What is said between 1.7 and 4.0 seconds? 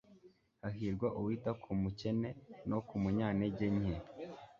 mukene no ku munyantege nke